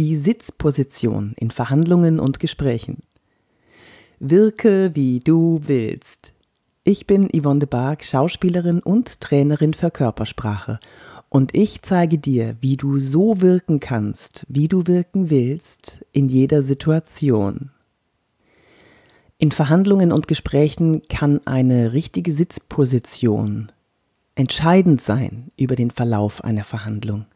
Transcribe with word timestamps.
Die 0.00 0.16
Sitzposition 0.16 1.34
in 1.36 1.50
Verhandlungen 1.50 2.20
und 2.20 2.40
Gesprächen. 2.40 3.02
Wirke, 4.18 4.92
wie 4.94 5.20
du 5.20 5.60
willst. 5.64 6.32
Ich 6.84 7.06
bin 7.06 7.28
Yvonne 7.28 7.60
de 7.60 7.68
Barg, 7.68 8.02
Schauspielerin 8.02 8.80
und 8.80 9.20
Trainerin 9.20 9.74
für 9.74 9.90
Körpersprache. 9.90 10.80
Und 11.28 11.54
ich 11.54 11.82
zeige 11.82 12.16
dir, 12.16 12.56
wie 12.62 12.78
du 12.78 12.98
so 12.98 13.42
wirken 13.42 13.78
kannst, 13.78 14.46
wie 14.48 14.68
du 14.68 14.86
wirken 14.86 15.28
willst, 15.28 16.02
in 16.12 16.30
jeder 16.30 16.62
Situation. 16.62 17.68
In 19.36 19.52
Verhandlungen 19.52 20.12
und 20.12 20.28
Gesprächen 20.28 21.02
kann 21.10 21.46
eine 21.46 21.92
richtige 21.92 22.32
Sitzposition 22.32 23.70
entscheidend 24.34 25.02
sein 25.02 25.50
über 25.58 25.76
den 25.76 25.90
Verlauf 25.90 26.42
einer 26.42 26.64
Verhandlung. 26.64 27.26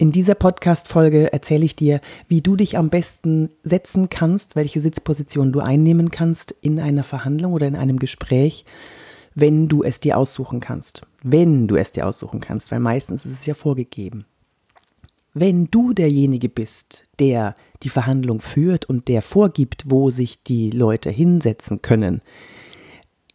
In 0.00 0.12
dieser 0.12 0.36
Podcast-Folge 0.36 1.32
erzähle 1.32 1.64
ich 1.64 1.74
dir, 1.74 2.00
wie 2.28 2.40
du 2.40 2.54
dich 2.54 2.78
am 2.78 2.88
besten 2.88 3.50
setzen 3.64 4.08
kannst, 4.08 4.54
welche 4.54 4.80
Sitzposition 4.80 5.50
du 5.50 5.58
einnehmen 5.58 6.12
kannst 6.12 6.52
in 6.60 6.78
einer 6.78 7.02
Verhandlung 7.02 7.52
oder 7.52 7.66
in 7.66 7.74
einem 7.74 7.98
Gespräch, 7.98 8.64
wenn 9.34 9.66
du 9.66 9.82
es 9.82 9.98
dir 9.98 10.16
aussuchen 10.16 10.60
kannst. 10.60 11.02
Wenn 11.24 11.66
du 11.66 11.74
es 11.74 11.90
dir 11.90 12.06
aussuchen 12.06 12.38
kannst, 12.38 12.70
weil 12.70 12.78
meistens 12.78 13.26
ist 13.26 13.40
es 13.40 13.46
ja 13.46 13.54
vorgegeben. 13.54 14.24
Wenn 15.34 15.64
du 15.64 15.92
derjenige 15.92 16.48
bist, 16.48 17.04
der 17.18 17.56
die 17.82 17.88
Verhandlung 17.88 18.40
führt 18.40 18.84
und 18.84 19.08
der 19.08 19.20
vorgibt, 19.20 19.82
wo 19.88 20.10
sich 20.10 20.44
die 20.44 20.70
Leute 20.70 21.10
hinsetzen 21.10 21.82
können, 21.82 22.22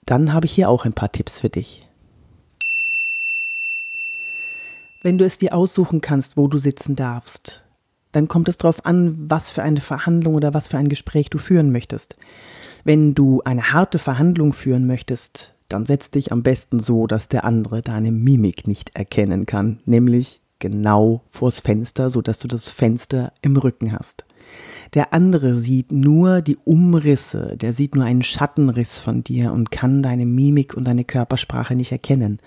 dann 0.05 0.32
habe 0.32 0.45
ich 0.45 0.54
hier 0.54 0.70
auch 0.70 0.85
ein 0.85 0.93
paar 0.93 1.12
Tipps 1.12 1.40
für 1.40 1.49
dich. 1.49 1.85
Wenn 5.03 5.17
du 5.17 5.25
es 5.25 5.38
dir 5.38 5.53
aussuchen 5.53 5.99
kannst, 5.99 6.38
wo 6.38 6.48
du 6.48 6.57
sitzen 6.57 6.95
darfst, 6.95 7.66
dann 8.13 8.30
kommt 8.30 8.48
es 8.48 8.57
darauf 8.57 8.85
an, 8.85 9.16
was 9.27 9.52
für 9.52 9.62
eine 9.62 9.81
Verhandlung 9.81 10.34
oder 10.34 10.53
was 10.53 10.70
für 10.70 10.77
ein 10.77 10.88
Gespräch 10.88 11.29
du 11.29 11.37
führen 11.37 11.73
möchtest. 11.73 12.15
Wenn 12.85 13.13
du 13.13 13.41
eine 13.43 13.74
harte 13.74 13.99
Verhandlung 13.99 14.54
führen 14.54 14.87
möchtest, 14.87 15.55
dann 15.68 15.85
setz 15.85 16.09
dich 16.09 16.31
am 16.31 16.41
besten 16.41 16.79
so, 16.79 17.05
dass 17.05 17.27
der 17.27 17.43
andere 17.43 17.81
deine 17.81 18.13
Mimik 18.13 18.65
nicht 18.65 18.96
erkennen 18.96 19.46
kann, 19.46 19.79
nämlich 19.85 20.40
genau 20.59 21.21
vors 21.31 21.59
Fenster, 21.59 22.09
so 22.09 22.21
dass 22.21 22.40
du 22.40 22.48
das 22.48 22.70
Fenster 22.70 23.34
im 23.41 23.57
Rücken 23.57 23.91
hast. 23.91 24.24
Der 24.93 25.12
andere 25.12 25.55
sieht 25.55 25.91
nur 25.91 26.41
die 26.41 26.57
Umrisse, 26.63 27.57
der 27.57 27.74
sieht 27.74 27.96
nur 27.96 28.05
einen 28.05 28.24
Schattenriss 28.24 28.99
von 28.99 29.21
dir 29.21 29.51
und 29.51 29.70
kann 29.70 30.01
deine 30.01 30.26
Mimik 30.26 30.76
und 30.76 30.85
deine 30.85 31.04
Körpersprache 31.04 31.76
nicht 31.76 31.91
erkennen. 31.91 32.40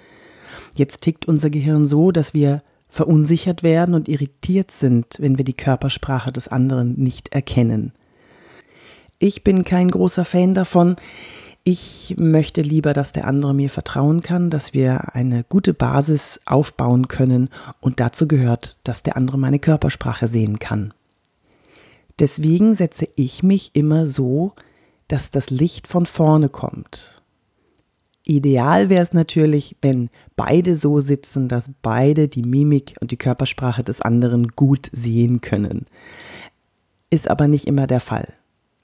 Jetzt 0.77 1.01
tickt 1.01 1.27
unser 1.27 1.49
Gehirn 1.49 1.87
so, 1.87 2.13
dass 2.13 2.35
wir 2.35 2.63
verunsichert 2.89 3.63
werden 3.63 3.95
und 3.95 4.09
irritiert 4.09 4.71
sind, 4.71 5.17
wenn 5.19 5.39
wir 5.39 5.45
die 5.45 5.55
Körpersprache 5.55 6.31
des 6.33 6.49
anderen 6.49 6.95
nicht 6.99 7.35
erkennen. 7.35 7.93
Ich 9.19 9.43
bin 9.43 9.65
kein 9.65 9.91
großer 9.91 10.27
Fan 10.27 10.53
davon. 10.53 10.97
Ich 11.65 12.15
möchte 12.19 12.61
lieber, 12.61 12.93
dass 12.93 13.13
der 13.13 13.27
andere 13.27 13.55
mir 13.55 13.71
vertrauen 13.71 14.21
kann, 14.21 14.51
dass 14.51 14.75
wir 14.75 15.15
eine 15.15 15.45
gute 15.45 15.73
Basis 15.73 16.43
aufbauen 16.45 17.09
können 17.09 17.49
und 17.81 17.99
dazu 17.99 18.29
gehört, 18.29 18.79
dass 18.85 19.03
der 19.03 19.17
andere 19.17 19.39
meine 19.39 19.59
Körpersprache 19.59 20.29
sehen 20.29 20.59
kann. 20.59 20.93
Deswegen 22.19 22.75
setze 22.75 23.09
ich 23.17 23.43
mich 23.43 23.71
immer 23.73 24.07
so, 24.07 24.53
dass 25.09 25.31
das 25.31 25.49
Licht 25.51 25.87
von 25.87 26.05
vorne 26.05 26.51
kommt. 26.51 27.23
Ideal 28.29 28.89
wäre 28.89 29.05
es 29.05 29.13
natürlich, 29.13 29.77
wenn 29.83 30.11
beide 30.35 30.75
so 30.75 30.99
sitzen, 31.01 31.49
dass 31.49 31.71
beide 31.81 32.27
die 32.27 32.43
Mimik 32.43 32.97
und 33.01 33.13
die 33.13 33.17
Körpersprache 33.17 33.85
des 33.85 34.03
anderen 34.03 34.49
gut 34.49 34.91
sehen 34.93 35.41
können. 35.41 35.87
Ist 37.09 37.31
aber 37.31 37.47
nicht 37.47 37.69
immer 37.69 37.87
der 37.87 38.01
Fall. 38.01 38.35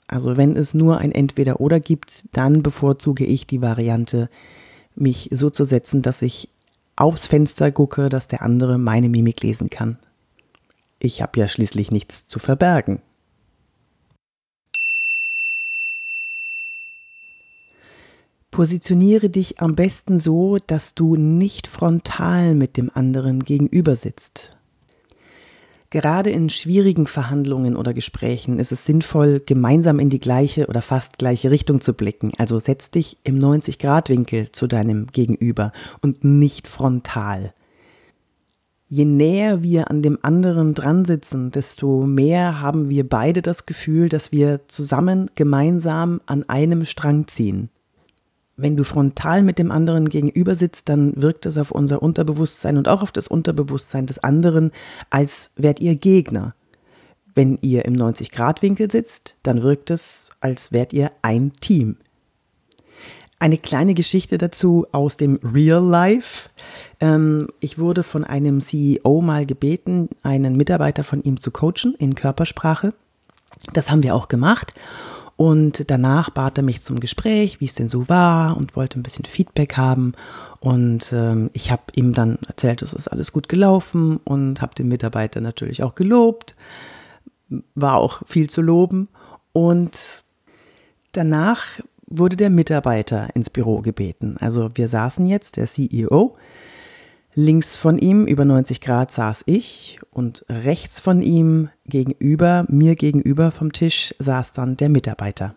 Also 0.06 0.36
wenn 0.36 0.54
es 0.54 0.74
nur 0.74 0.98
ein 0.98 1.10
Entweder-Oder 1.10 1.80
gibt, 1.80 2.26
dann 2.30 2.62
bevorzuge 2.62 3.24
ich 3.24 3.46
die 3.48 3.62
Variante, 3.62 4.30
mich 4.94 5.28
so 5.32 5.50
zu 5.50 5.64
setzen, 5.64 6.02
dass 6.02 6.22
ich 6.22 6.48
aufs 6.94 7.26
Fenster 7.26 7.72
gucke, 7.72 8.08
dass 8.10 8.28
der 8.28 8.42
andere 8.42 8.78
meine 8.78 9.08
Mimik 9.08 9.42
lesen 9.42 9.70
kann. 9.70 9.98
Ich 11.00 11.20
habe 11.20 11.40
ja 11.40 11.48
schließlich 11.48 11.90
nichts 11.90 12.28
zu 12.28 12.38
verbergen. 12.38 13.00
Positioniere 18.52 19.30
dich 19.30 19.60
am 19.60 19.74
besten 19.74 20.18
so, 20.18 20.58
dass 20.66 20.94
du 20.94 21.16
nicht 21.16 21.66
frontal 21.66 22.54
mit 22.54 22.76
dem 22.76 22.90
anderen 22.92 23.40
gegenüber 23.40 23.96
sitzt. 23.96 24.58
Gerade 25.88 26.28
in 26.28 26.50
schwierigen 26.50 27.06
Verhandlungen 27.06 27.76
oder 27.76 27.94
Gesprächen 27.94 28.58
ist 28.58 28.70
es 28.70 28.84
sinnvoll, 28.84 29.40
gemeinsam 29.44 29.98
in 29.98 30.10
die 30.10 30.20
gleiche 30.20 30.66
oder 30.66 30.82
fast 30.82 31.16
gleiche 31.16 31.50
Richtung 31.50 31.80
zu 31.80 31.94
blicken. 31.94 32.32
Also 32.36 32.58
setz 32.58 32.90
dich 32.90 33.16
im 33.24 33.38
90-Grad-Winkel 33.38 34.52
zu 34.52 34.66
deinem 34.66 35.06
Gegenüber 35.06 35.72
und 36.02 36.22
nicht 36.22 36.68
frontal. 36.68 37.54
Je 38.86 39.06
näher 39.06 39.62
wir 39.62 39.90
an 39.90 40.02
dem 40.02 40.18
anderen 40.20 40.74
dran 40.74 41.06
sitzen, 41.06 41.52
desto 41.52 42.02
mehr 42.02 42.60
haben 42.60 42.90
wir 42.90 43.08
beide 43.08 43.40
das 43.40 43.64
Gefühl, 43.64 44.10
dass 44.10 44.30
wir 44.30 44.60
zusammen 44.68 45.30
gemeinsam 45.36 46.20
an 46.26 46.46
einem 46.50 46.84
Strang 46.84 47.26
ziehen. 47.28 47.70
Wenn 48.56 48.76
du 48.76 48.84
frontal 48.84 49.42
mit 49.42 49.58
dem 49.58 49.70
anderen 49.70 50.08
gegenüber 50.08 50.54
sitzt, 50.54 50.88
dann 50.88 51.14
wirkt 51.20 51.46
es 51.46 51.56
auf 51.56 51.70
unser 51.70 52.02
Unterbewusstsein 52.02 52.76
und 52.76 52.86
auch 52.86 53.02
auf 53.02 53.12
das 53.12 53.28
Unterbewusstsein 53.28 54.06
des 54.06 54.18
anderen, 54.18 54.72
als 55.10 55.52
wärt 55.56 55.80
ihr 55.80 55.96
Gegner. 55.96 56.54
Wenn 57.34 57.58
ihr 57.62 57.86
im 57.86 57.94
90-Grad-Winkel 57.94 58.90
sitzt, 58.90 59.36
dann 59.42 59.62
wirkt 59.62 59.90
es, 59.90 60.30
als 60.40 60.70
wärt 60.70 60.92
ihr 60.92 61.10
ein 61.22 61.52
Team. 61.60 61.96
Eine 63.38 63.58
kleine 63.58 63.94
Geschichte 63.94 64.38
dazu 64.38 64.86
aus 64.92 65.16
dem 65.16 65.40
Real 65.42 65.82
Life. 65.82 66.50
Ähm, 67.00 67.48
ich 67.58 67.78
wurde 67.78 68.04
von 68.04 68.22
einem 68.22 68.60
CEO 68.60 69.20
mal 69.20 69.46
gebeten, 69.46 70.10
einen 70.22 70.56
Mitarbeiter 70.56 71.02
von 71.02 71.22
ihm 71.22 71.40
zu 71.40 71.50
coachen 71.50 71.94
in 71.98 72.14
Körpersprache. 72.14 72.92
Das 73.72 73.90
haben 73.90 74.02
wir 74.02 74.14
auch 74.14 74.28
gemacht. 74.28 74.74
Und 75.42 75.90
danach 75.90 76.30
bat 76.30 76.56
er 76.56 76.62
mich 76.62 76.82
zum 76.82 77.00
Gespräch, 77.00 77.60
wie 77.60 77.64
es 77.64 77.74
denn 77.74 77.88
so 77.88 78.08
war 78.08 78.56
und 78.56 78.76
wollte 78.76 79.00
ein 79.00 79.02
bisschen 79.02 79.24
Feedback 79.24 79.76
haben. 79.76 80.12
Und 80.60 81.12
ähm, 81.12 81.50
ich 81.52 81.72
habe 81.72 81.82
ihm 81.96 82.12
dann 82.12 82.38
erzählt, 82.46 82.80
es 82.80 82.92
ist 82.92 83.08
alles 83.08 83.32
gut 83.32 83.48
gelaufen 83.48 84.18
und 84.22 84.62
habe 84.62 84.76
den 84.76 84.86
Mitarbeiter 84.86 85.40
natürlich 85.40 85.82
auch 85.82 85.96
gelobt. 85.96 86.54
War 87.74 87.96
auch 87.96 88.22
viel 88.24 88.48
zu 88.48 88.62
loben. 88.62 89.08
Und 89.52 90.22
danach 91.10 91.64
wurde 92.06 92.36
der 92.36 92.50
Mitarbeiter 92.50 93.34
ins 93.34 93.50
Büro 93.50 93.80
gebeten. 93.80 94.36
Also 94.38 94.70
wir 94.74 94.86
saßen 94.86 95.26
jetzt, 95.26 95.56
der 95.56 95.66
CEO, 95.66 96.36
Links 97.34 97.76
von 97.76 97.98
ihm 97.98 98.26
über 98.26 98.44
90 98.44 98.80
Grad 98.80 99.10
saß 99.10 99.44
ich 99.46 99.98
und 100.10 100.44
rechts 100.48 101.00
von 101.00 101.22
ihm 101.22 101.70
gegenüber, 101.86 102.66
mir 102.68 102.94
gegenüber 102.94 103.52
vom 103.52 103.72
Tisch 103.72 104.14
saß 104.18 104.52
dann 104.52 104.76
der 104.76 104.90
Mitarbeiter. 104.90 105.54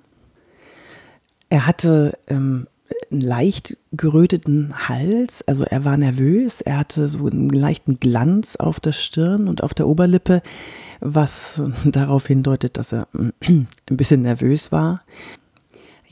Er 1.49 1.67
hatte 1.67 2.17
ähm, 2.27 2.67
einen 3.11 3.21
leicht 3.21 3.77
geröteten 3.91 4.73
Hals, 4.87 5.45
also 5.47 5.63
er 5.63 5.83
war 5.83 5.97
nervös, 5.97 6.61
er 6.61 6.77
hatte 6.79 7.07
so 7.07 7.27
einen 7.27 7.49
leichten 7.49 7.99
Glanz 7.99 8.55
auf 8.55 8.79
der 8.79 8.93
Stirn 8.93 9.47
und 9.47 9.61
auf 9.61 9.73
der 9.73 9.87
Oberlippe, 9.87 10.41
was 11.01 11.61
darauf 11.85 12.27
hindeutet, 12.27 12.77
dass 12.77 12.93
er 12.93 13.07
ein 13.13 13.67
bisschen 13.87 14.21
nervös 14.21 14.71
war. 14.71 15.01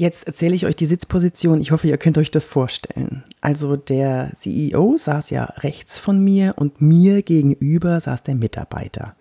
Jetzt 0.03 0.27
erzähle 0.27 0.53
ich 0.53 0.65
euch 0.65 0.75
die 0.75 0.85
Sitzposition. 0.85 1.61
Ich 1.61 1.71
hoffe, 1.71 1.87
ihr 1.87 1.97
könnt 1.97 2.17
euch 2.17 2.29
das 2.29 2.43
vorstellen. 2.43 3.23
Also 3.39 3.77
der 3.77 4.33
CEO 4.35 4.97
saß 4.97 5.29
ja 5.29 5.45
rechts 5.59 5.97
von 5.97 6.21
mir 6.21 6.55
und 6.57 6.81
mir 6.81 7.21
gegenüber 7.21 8.01
saß 8.01 8.21
der 8.23 8.35
Mitarbeiter. 8.35 9.15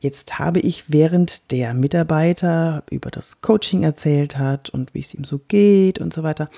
Jetzt 0.00 0.40
habe 0.40 0.58
ich, 0.58 0.90
während 0.90 1.52
der 1.52 1.74
Mitarbeiter 1.74 2.82
über 2.90 3.12
das 3.12 3.40
Coaching 3.40 3.84
erzählt 3.84 4.36
hat 4.36 4.68
und 4.68 4.94
wie 4.94 4.98
es 4.98 5.14
ihm 5.14 5.22
so 5.22 5.38
geht 5.46 6.00
und 6.00 6.12
so 6.12 6.24
weiter, 6.24 6.50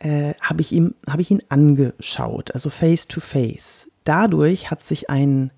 äh, 0.00 0.34
habe 0.40 0.62
ich, 0.62 0.72
ihm, 0.72 0.96
habe 1.08 1.22
ich 1.22 1.30
ihn 1.30 1.44
angeschaut, 1.50 2.52
also 2.52 2.68
face 2.68 3.06
to 3.06 3.20
face. 3.20 3.92
Dadurch 4.02 4.72
hat 4.72 4.82
sich 4.82 5.08
ein 5.08 5.52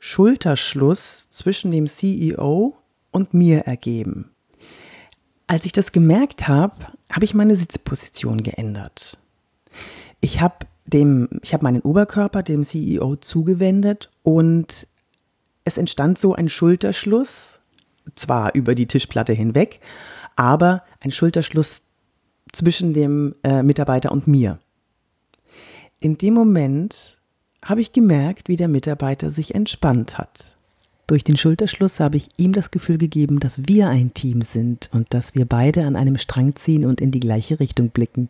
Schulterschluss 0.00 1.28
zwischen 1.30 1.70
dem 1.70 1.86
CEO 1.86 2.74
und 3.12 3.32
mir 3.32 3.60
ergeben. 3.60 4.31
Als 5.52 5.66
ich 5.66 5.72
das 5.72 5.92
gemerkt 5.92 6.48
habe, 6.48 6.76
habe 7.10 7.26
ich 7.26 7.34
meine 7.34 7.56
Sitzposition 7.56 8.42
geändert. 8.42 9.18
Ich 10.22 10.40
habe 10.40 10.64
dem, 10.86 11.28
ich 11.42 11.52
habe 11.52 11.64
meinen 11.64 11.82
Oberkörper 11.82 12.42
dem 12.42 12.64
CEO 12.64 13.16
zugewendet 13.16 14.08
und 14.22 14.86
es 15.66 15.76
entstand 15.76 16.18
so 16.18 16.34
ein 16.34 16.48
Schulterschluss, 16.48 17.58
zwar 18.14 18.54
über 18.54 18.74
die 18.74 18.86
Tischplatte 18.86 19.34
hinweg, 19.34 19.80
aber 20.36 20.84
ein 21.00 21.10
Schulterschluss 21.10 21.82
zwischen 22.50 22.94
dem 22.94 23.34
äh, 23.42 23.62
Mitarbeiter 23.62 24.10
und 24.10 24.26
mir. 24.26 24.58
In 26.00 26.16
dem 26.16 26.32
Moment 26.32 27.18
habe 27.62 27.82
ich 27.82 27.92
gemerkt, 27.92 28.48
wie 28.48 28.56
der 28.56 28.68
Mitarbeiter 28.68 29.28
sich 29.28 29.54
entspannt 29.54 30.16
hat. 30.16 30.56
Durch 31.06 31.24
den 31.24 31.36
Schulterschluss 31.36 32.00
habe 32.00 32.16
ich 32.16 32.28
ihm 32.36 32.52
das 32.52 32.70
Gefühl 32.70 32.96
gegeben, 32.96 33.40
dass 33.40 33.66
wir 33.66 33.88
ein 33.88 34.14
Team 34.14 34.40
sind 34.40 34.88
und 34.92 35.12
dass 35.12 35.34
wir 35.34 35.46
beide 35.46 35.84
an 35.84 35.96
einem 35.96 36.16
Strang 36.16 36.56
ziehen 36.56 36.84
und 36.84 37.00
in 37.00 37.10
die 37.10 37.20
gleiche 37.20 37.60
Richtung 37.60 37.90
blicken. 37.90 38.28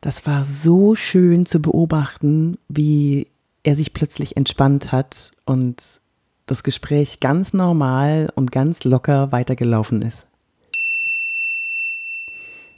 Das 0.00 0.26
war 0.26 0.44
so 0.44 0.94
schön 0.94 1.46
zu 1.46 1.60
beobachten, 1.60 2.58
wie 2.68 3.26
er 3.62 3.74
sich 3.74 3.92
plötzlich 3.92 4.36
entspannt 4.36 4.92
hat 4.92 5.30
und 5.44 5.82
das 6.46 6.62
Gespräch 6.62 7.20
ganz 7.20 7.52
normal 7.52 8.30
und 8.34 8.52
ganz 8.52 8.84
locker 8.84 9.32
weitergelaufen 9.32 10.02
ist. 10.02 10.26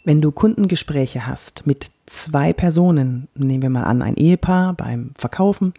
Wenn 0.04 0.20
du 0.20 0.32
Kundengespräche 0.32 1.26
hast 1.26 1.66
mit 1.66 1.90
zwei 2.06 2.52
Personen, 2.52 3.28
nehmen 3.34 3.62
wir 3.62 3.70
mal 3.70 3.84
an 3.84 4.02
ein 4.02 4.16
Ehepaar 4.16 4.74
beim 4.74 5.12
Verkaufen, 5.16 5.74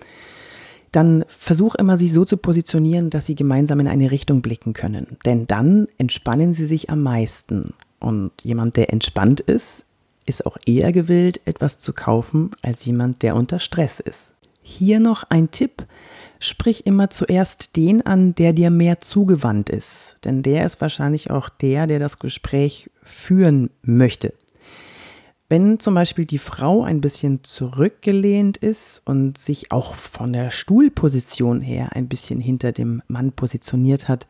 dann 0.95 1.25
versuch 1.27 1.75
immer, 1.75 1.97
sich 1.97 2.13
so 2.13 2.23
zu 2.23 2.37
positionieren, 2.37 3.09
dass 3.09 3.25
sie 3.25 3.35
gemeinsam 3.35 3.79
in 3.81 3.87
eine 3.87 4.11
Richtung 4.11 4.41
blicken 4.41 4.73
können. 4.73 5.17
Denn 5.25 5.47
dann 5.47 5.87
entspannen 5.97 6.53
sie 6.53 6.65
sich 6.65 6.89
am 6.89 7.03
meisten. 7.03 7.73
Und 7.99 8.31
jemand, 8.43 8.77
der 8.77 8.93
entspannt 8.93 9.39
ist, 9.41 9.85
ist 10.25 10.45
auch 10.45 10.57
eher 10.65 10.91
gewillt, 10.91 11.41
etwas 11.45 11.79
zu 11.79 11.93
kaufen, 11.93 12.51
als 12.61 12.85
jemand, 12.85 13.21
der 13.23 13.35
unter 13.35 13.59
Stress 13.59 13.99
ist. 13.99 14.31
Hier 14.61 14.99
noch 14.99 15.23
ein 15.29 15.51
Tipp. 15.51 15.85
Sprich 16.39 16.85
immer 16.85 17.09
zuerst 17.09 17.75
den 17.75 18.05
an, 18.05 18.35
der 18.35 18.53
dir 18.53 18.69
mehr 18.69 19.01
zugewandt 19.01 19.69
ist. 19.69 20.17
Denn 20.23 20.43
der 20.43 20.65
ist 20.65 20.81
wahrscheinlich 20.81 21.31
auch 21.31 21.49
der, 21.49 21.87
der 21.87 21.99
das 21.99 22.19
Gespräch 22.19 22.89
führen 23.01 23.69
möchte. 23.81 24.33
Wenn 25.49 25.79
zum 25.79 25.93
Beispiel 25.93 26.25
die 26.25 26.37
Frau 26.39 26.83
ein 26.83 27.01
bisschen 27.01 27.43
zurückgelehnt 27.43 28.57
ist 28.57 29.01
und 29.05 29.37
sich 29.37 29.71
auch 29.71 29.95
von 29.95 30.33
der 30.33 30.51
Stuhlposition 30.51 31.61
her 31.61 31.89
ein 31.93 32.07
bisschen 32.07 32.39
hinter 32.39 32.71
dem 32.71 33.03
Mann 33.07 33.33
positioniert 33.33 34.07
hat, 34.07 34.27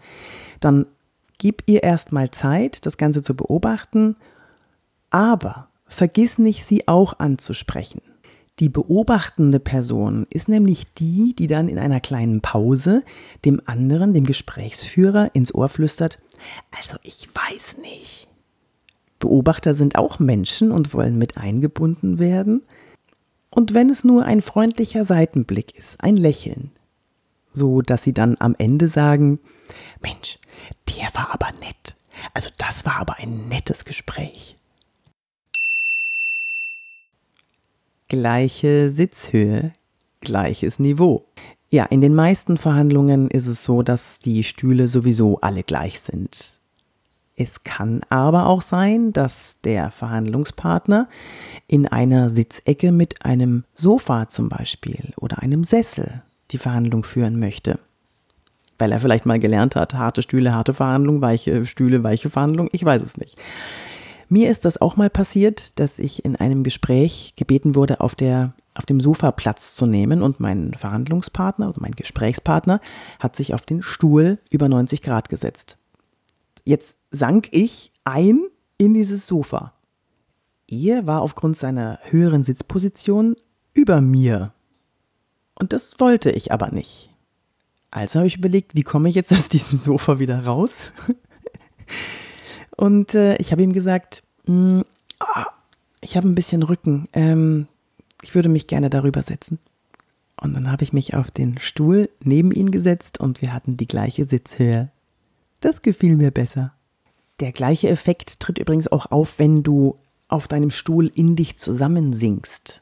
dann 0.59 0.85
gib 1.37 1.63
ihr 1.67 1.83
erstmal 1.83 2.31
Zeit, 2.31 2.85
das 2.85 2.97
Ganze 2.97 3.21
zu 3.21 3.35
beobachten, 3.35 4.15
aber 5.11 5.69
vergiss 5.85 6.39
nicht, 6.39 6.67
sie 6.67 6.87
auch 6.87 7.19
anzusprechen. 7.19 8.01
Die 8.59 8.69
beobachtende 8.69 9.59
Person 9.59 10.27
ist 10.29 10.47
nämlich 10.47 10.93
die, 10.93 11.35
die 11.37 11.47
dann 11.47 11.69
in 11.69 11.79
einer 11.79 11.99
kleinen 11.99 12.41
Pause 12.41 13.03
dem 13.45 13.61
anderen, 13.65 14.13
dem 14.13 14.25
Gesprächsführer, 14.25 15.31
ins 15.33 15.53
Ohr 15.53 15.69
flüstert, 15.69 16.19
also 16.77 16.97
ich 17.03 17.29
weiß 17.33 17.77
nicht. 17.77 18.27
Beobachter 19.19 19.73
sind 19.73 19.97
auch 19.97 20.19
Menschen 20.19 20.71
und 20.71 20.93
wollen 20.93 21.17
mit 21.17 21.37
eingebunden 21.37 22.19
werden. 22.19 22.63
Und 23.49 23.73
wenn 23.73 23.89
es 23.89 24.03
nur 24.03 24.25
ein 24.25 24.41
freundlicher 24.41 25.05
Seitenblick 25.05 25.77
ist, 25.77 26.03
ein 26.03 26.17
Lächeln, 26.17 26.71
so 27.53 27.81
dass 27.81 28.03
sie 28.03 28.13
dann 28.13 28.35
am 28.39 28.55
Ende 28.57 28.87
sagen, 28.87 29.39
Mensch, 30.01 30.39
der 30.89 31.05
war 31.13 31.33
aber 31.33 31.51
nett. 31.59 31.95
Also 32.33 32.49
das 32.57 32.85
war 32.85 32.97
aber 32.97 33.17
ein 33.19 33.47
nettes 33.47 33.85
Gespräch. 33.85 34.57
Gleiche 38.07 38.89
Sitzhöhe, 38.89 39.71
gleiches 40.21 40.79
Niveau. 40.79 41.25
Ja, 41.69 41.85
in 41.85 42.01
den 42.01 42.13
meisten 42.13 42.57
Verhandlungen 42.57 43.29
ist 43.31 43.47
es 43.47 43.63
so, 43.63 43.81
dass 43.81 44.19
die 44.19 44.43
Stühle 44.43 44.87
sowieso 44.87 45.39
alle 45.41 45.63
gleich 45.63 45.99
sind. 45.99 46.59
Es 47.35 47.63
kann 47.63 48.01
aber 48.09 48.45
auch 48.45 48.61
sein, 48.61 49.11
dass 49.11 49.59
der 49.61 49.89
Verhandlungspartner 49.89 51.09
in 51.67 51.87
einer 51.87 52.29
Sitzecke 52.29 52.91
mit 52.91 53.25
einem 53.25 53.63
Sofa 53.73 54.29
zum 54.29 54.49
Beispiel 54.49 55.13
oder 55.17 55.41
einem 55.41 55.63
Sessel 55.63 56.21
die 56.51 56.59
Verhandlung 56.59 57.03
führen 57.03 57.39
möchte. 57.39 57.79
Weil 58.77 58.91
er 58.91 58.99
vielleicht 58.99 59.25
mal 59.25 59.39
gelernt 59.39 59.75
hat, 59.75 59.95
harte 59.95 60.21
Stühle, 60.21 60.53
harte 60.53 60.75
Verhandlung, 60.75 61.21
weiche 61.21 61.65
Stühle, 61.65 62.03
weiche 62.03 62.29
Verhandlung, 62.29 62.69
ich 62.71 62.85
weiß 62.85 63.01
es 63.01 63.17
nicht. 63.17 63.37
Mir 64.29 64.49
ist 64.49 64.65
das 64.65 64.79
auch 64.79 64.95
mal 64.95 65.09
passiert, 65.09 65.79
dass 65.79 65.99
ich 65.99 66.25
in 66.25 66.35
einem 66.35 66.63
Gespräch 66.63 67.33
gebeten 67.35 67.75
wurde, 67.75 67.99
auf, 67.99 68.15
der, 68.15 68.53
auf 68.73 68.85
dem 68.85 68.99
Sofa 68.99 69.31
Platz 69.31 69.75
zu 69.75 69.85
nehmen 69.85 70.21
und 70.21 70.39
mein 70.39 70.73
Verhandlungspartner, 70.73 71.67
also 71.67 71.81
mein 71.81 71.91
Gesprächspartner, 71.91 72.79
hat 73.19 73.35
sich 73.35 73.53
auf 73.53 73.61
den 73.61 73.81
Stuhl 73.81 74.39
über 74.49 74.69
90 74.69 75.01
Grad 75.01 75.29
gesetzt. 75.29 75.77
Jetzt 76.63 76.97
sank 77.11 77.49
ich 77.51 77.91
ein 78.03 78.41
in 78.77 78.93
dieses 78.93 79.27
Sofa. 79.27 79.73
Er 80.67 81.05
war 81.05 81.21
aufgrund 81.21 81.57
seiner 81.57 81.99
höheren 82.03 82.43
Sitzposition 82.43 83.35
über 83.73 84.01
mir. 84.01 84.53
Und 85.55 85.73
das 85.73 85.99
wollte 85.99 86.31
ich 86.31 86.51
aber 86.51 86.71
nicht. 86.71 87.09
Also 87.91 88.19
habe 88.19 88.27
ich 88.27 88.37
überlegt, 88.37 88.73
wie 88.75 88.83
komme 88.83 89.09
ich 89.09 89.15
jetzt 89.15 89.31
aus 89.31 89.49
diesem 89.49 89.77
Sofa 89.77 90.19
wieder 90.19 90.45
raus? 90.45 90.91
Und 92.75 93.13
äh, 93.13 93.35
ich 93.37 93.51
habe 93.51 93.61
ihm 93.61 93.73
gesagt, 93.73 94.23
oh, 94.47 94.81
ich 96.01 96.17
habe 96.17 96.27
ein 96.27 96.35
bisschen 96.35 96.63
Rücken. 96.63 97.07
Ähm, 97.13 97.67
ich 98.23 98.33
würde 98.33 98.49
mich 98.49 98.67
gerne 98.67 98.89
darüber 98.89 99.21
setzen. 99.21 99.59
Und 100.41 100.53
dann 100.53 100.71
habe 100.71 100.83
ich 100.83 100.91
mich 100.91 101.13
auf 101.13 101.29
den 101.29 101.59
Stuhl 101.59 102.09
neben 102.23 102.51
ihn 102.51 102.71
gesetzt 102.71 103.19
und 103.19 103.41
wir 103.41 103.53
hatten 103.53 103.77
die 103.77 103.87
gleiche 103.87 104.25
Sitzhöhe. 104.25 104.89
Das 105.63 105.81
gefiel 105.81 106.17
mir 106.17 106.31
besser. 106.31 106.73
Der 107.39 107.53
gleiche 107.53 107.87
Effekt 107.87 108.41
tritt 108.41 108.57
übrigens 108.57 108.89
auch 108.89 109.11
auf, 109.11 109.39
wenn 109.39 109.63
du 109.63 109.95
auf 110.27 110.49
deinem 110.49 110.71
Stuhl 110.71 111.07
in 111.15 111.37
dich 111.37 111.57
zusammensinkst. 111.57 112.81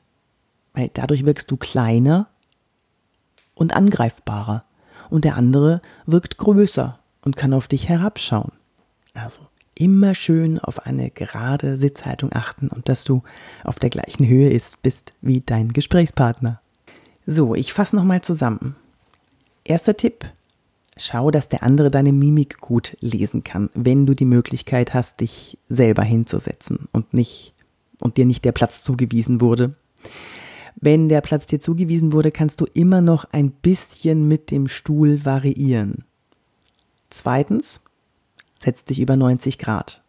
Weil 0.73 0.89
dadurch 0.91 1.23
wirkst 1.23 1.51
du 1.51 1.57
kleiner 1.57 2.27
und 3.53 3.75
angreifbarer. 3.75 4.65
Und 5.11 5.25
der 5.25 5.35
andere 5.37 5.79
wirkt 6.07 6.37
größer 6.37 6.97
und 7.21 7.37
kann 7.37 7.53
auf 7.53 7.67
dich 7.67 7.87
herabschauen. 7.87 8.51
Also 9.13 9.41
immer 9.75 10.15
schön 10.15 10.57
auf 10.57 10.83
eine 10.83 11.11
gerade 11.11 11.77
Sitzhaltung 11.77 12.33
achten 12.33 12.67
und 12.67 12.89
dass 12.89 13.03
du 13.03 13.21
auf 13.63 13.77
der 13.77 13.91
gleichen 13.91 14.27
Höhe 14.27 14.49
ist, 14.49 14.81
bist 14.81 15.13
wie 15.21 15.41
dein 15.41 15.71
Gesprächspartner. 15.71 16.59
So, 17.27 17.53
ich 17.53 17.73
fasse 17.73 17.95
nochmal 17.95 18.21
zusammen. 18.21 18.75
Erster 19.63 19.95
Tipp, 19.95 20.25
Schau, 20.97 21.31
dass 21.31 21.47
der 21.47 21.63
andere 21.63 21.89
deine 21.89 22.11
Mimik 22.11 22.59
gut 22.59 22.97
lesen 22.99 23.43
kann, 23.43 23.69
wenn 23.73 24.05
du 24.05 24.13
die 24.13 24.25
Möglichkeit 24.25 24.93
hast, 24.93 25.21
dich 25.21 25.57
selber 25.69 26.03
hinzusetzen 26.03 26.89
und 26.91 27.13
nicht 27.13 27.53
und 27.99 28.17
dir 28.17 28.25
nicht 28.25 28.43
der 28.43 28.51
Platz 28.51 28.83
zugewiesen 28.83 29.39
wurde. 29.39 29.75
Wenn 30.75 31.09
der 31.09 31.21
Platz 31.21 31.45
dir 31.45 31.61
zugewiesen 31.61 32.11
wurde, 32.11 32.31
kannst 32.31 32.59
du 32.59 32.65
immer 32.73 33.01
noch 33.01 33.25
ein 33.31 33.51
bisschen 33.51 34.27
mit 34.27 34.51
dem 34.51 34.67
Stuhl 34.67 35.23
variieren. 35.23 36.03
Zweitens, 37.09 37.81
setz 38.57 38.83
dich 38.83 38.99
über 38.99 39.15
90 39.15 39.59
Grad. 39.59 40.01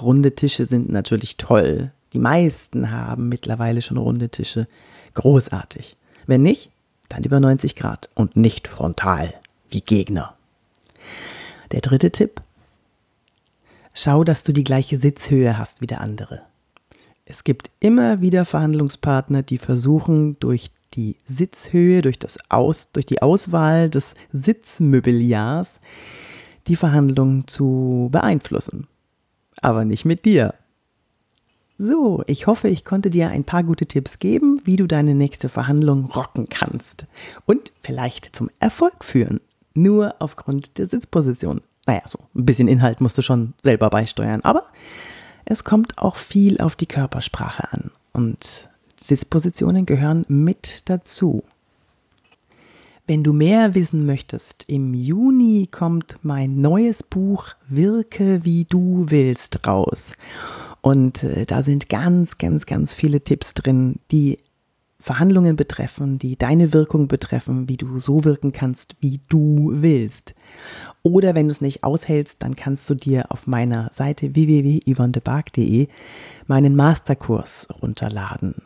Runde 0.00 0.34
Tische 0.34 0.66
sind 0.66 0.90
natürlich 0.90 1.36
toll. 1.36 1.92
Die 2.12 2.18
meisten 2.18 2.90
haben 2.90 3.28
mittlerweile 3.28 3.82
schon 3.82 3.96
runde 3.96 4.28
Tische. 4.28 4.66
Großartig. 5.14 5.96
Wenn 6.26 6.42
nicht, 6.42 6.70
dann 7.08 7.24
über 7.24 7.40
90 7.40 7.76
Grad 7.76 8.08
und 8.14 8.36
nicht 8.36 8.68
frontal 8.68 9.34
wie 9.70 9.80
Gegner. 9.80 10.34
Der 11.72 11.80
dritte 11.80 12.10
Tipp. 12.10 12.40
Schau, 13.94 14.24
dass 14.24 14.44
du 14.44 14.52
die 14.52 14.64
gleiche 14.64 14.96
Sitzhöhe 14.96 15.58
hast 15.58 15.80
wie 15.80 15.86
der 15.86 16.00
andere. 16.00 16.42
Es 17.24 17.44
gibt 17.44 17.70
immer 17.80 18.20
wieder 18.20 18.44
Verhandlungspartner, 18.44 19.42
die 19.42 19.58
versuchen, 19.58 20.38
durch 20.40 20.70
die 20.94 21.16
Sitzhöhe, 21.26 22.00
durch, 22.00 22.18
das 22.18 22.38
Aus, 22.48 22.90
durch 22.92 23.06
die 23.06 23.20
Auswahl 23.20 23.90
des 23.90 24.14
Sitzmöbiliars 24.32 25.80
die 26.66 26.76
Verhandlungen 26.76 27.46
zu 27.46 28.08
beeinflussen. 28.10 28.86
Aber 29.60 29.84
nicht 29.84 30.04
mit 30.04 30.24
dir. 30.24 30.54
So, 31.76 32.24
ich 32.26 32.46
hoffe, 32.46 32.68
ich 32.68 32.84
konnte 32.84 33.10
dir 33.10 33.30
ein 33.30 33.44
paar 33.44 33.62
gute 33.62 33.86
Tipps 33.86 34.18
geben, 34.18 34.60
wie 34.64 34.76
du 34.76 34.86
deine 34.86 35.14
nächste 35.14 35.48
Verhandlung 35.48 36.06
rocken 36.06 36.48
kannst 36.48 37.06
und 37.46 37.72
vielleicht 37.80 38.34
zum 38.34 38.50
Erfolg 38.58 39.04
führen 39.04 39.40
nur 39.82 40.14
aufgrund 40.18 40.78
der 40.78 40.86
Sitzposition. 40.86 41.60
Naja, 41.86 42.02
so 42.06 42.18
ein 42.34 42.44
bisschen 42.44 42.68
Inhalt 42.68 43.00
musst 43.00 43.16
du 43.16 43.22
schon 43.22 43.54
selber 43.62 43.90
beisteuern, 43.90 44.40
aber 44.42 44.64
es 45.44 45.64
kommt 45.64 45.98
auch 45.98 46.16
viel 46.16 46.60
auf 46.60 46.76
die 46.76 46.86
Körpersprache 46.86 47.72
an 47.72 47.90
und 48.12 48.68
Sitzpositionen 49.00 49.86
gehören 49.86 50.24
mit 50.28 50.82
dazu. 50.90 51.44
Wenn 53.06 53.24
du 53.24 53.32
mehr 53.32 53.74
wissen 53.74 54.04
möchtest, 54.04 54.64
im 54.68 54.92
Juni 54.92 55.66
kommt 55.70 56.18
mein 56.22 56.60
neues 56.60 57.02
Buch 57.02 57.46
Wirke 57.66 58.44
wie 58.44 58.66
du 58.66 59.06
willst 59.08 59.66
raus. 59.66 60.12
Und 60.82 61.22
äh, 61.22 61.46
da 61.46 61.62
sind 61.62 61.88
ganz, 61.88 62.36
ganz, 62.36 62.66
ganz 62.66 62.92
viele 62.92 63.22
Tipps 63.22 63.54
drin, 63.54 63.96
die 64.10 64.38
Verhandlungen 65.00 65.54
betreffen, 65.54 66.18
die 66.18 66.36
deine 66.36 66.72
Wirkung 66.72 67.06
betreffen, 67.06 67.68
wie 67.68 67.76
du 67.76 67.98
so 67.98 68.24
wirken 68.24 68.50
kannst, 68.50 68.96
wie 69.00 69.20
du 69.28 69.70
willst. 69.72 70.34
Oder 71.02 71.34
wenn 71.34 71.46
du 71.46 71.52
es 71.52 71.60
nicht 71.60 71.84
aushältst, 71.84 72.42
dann 72.42 72.56
kannst 72.56 72.90
du 72.90 72.94
dir 72.94 73.30
auf 73.30 73.46
meiner 73.46 73.90
Seite 73.92 74.34
www.yvonnebark.de 74.34 75.88
meinen 76.46 76.74
Masterkurs 76.74 77.68
runterladen. 77.80 78.56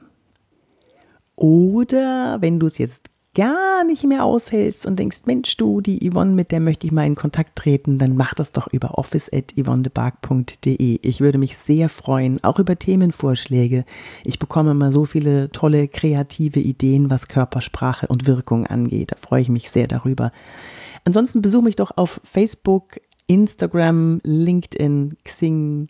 Oder 1.36 2.38
wenn 2.40 2.58
du 2.58 2.66
es 2.66 2.78
jetzt 2.78 3.10
gar 3.34 3.84
nicht 3.84 4.04
mehr 4.04 4.24
aushältst 4.24 4.86
und 4.86 4.98
denkst, 4.98 5.20
Mensch, 5.24 5.56
du, 5.56 5.80
die 5.80 6.10
Yvonne, 6.10 6.32
mit 6.32 6.50
der 6.50 6.60
möchte 6.60 6.86
ich 6.86 6.92
mal 6.92 7.06
in 7.06 7.14
Kontakt 7.14 7.56
treten, 7.56 7.98
dann 7.98 8.14
mach 8.16 8.34
das 8.34 8.52
doch 8.52 8.68
über 8.68 8.98
office.yvonnebark.de. 8.98 10.98
Ich 11.02 11.20
würde 11.20 11.38
mich 11.38 11.56
sehr 11.56 11.88
freuen, 11.88 12.44
auch 12.44 12.58
über 12.58 12.78
Themenvorschläge. 12.78 13.84
Ich 14.24 14.38
bekomme 14.38 14.72
immer 14.72 14.92
so 14.92 15.06
viele 15.06 15.50
tolle 15.50 15.88
kreative 15.88 16.60
Ideen, 16.60 17.10
was 17.10 17.28
Körpersprache 17.28 18.06
und 18.08 18.26
Wirkung 18.26 18.66
angeht. 18.66 19.12
Da 19.12 19.16
freue 19.16 19.42
ich 19.42 19.48
mich 19.48 19.70
sehr 19.70 19.88
darüber. 19.88 20.32
Ansonsten 21.04 21.42
besuche 21.42 21.64
mich 21.64 21.76
doch 21.76 21.96
auf 21.96 22.20
Facebook, 22.24 23.00
Instagram, 23.26 24.20
LinkedIn, 24.24 25.16
Xing, 25.24 25.88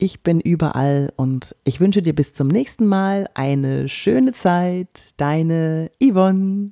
ich 0.00 0.22
bin 0.22 0.40
überall 0.40 1.12
und 1.16 1.56
ich 1.64 1.80
wünsche 1.80 2.02
dir 2.02 2.14
bis 2.14 2.32
zum 2.32 2.46
nächsten 2.46 2.86
Mal 2.86 3.28
eine 3.34 3.88
schöne 3.88 4.32
Zeit. 4.32 5.10
Deine 5.16 5.90
Yvonne. 6.00 6.70